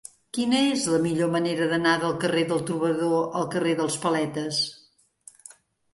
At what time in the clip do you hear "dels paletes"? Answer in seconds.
3.83-4.67